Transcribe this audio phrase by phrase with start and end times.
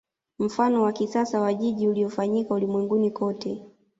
[0.39, 3.65] Mfano wa kisasa wa jiji uliofanyika ulimwenguni kote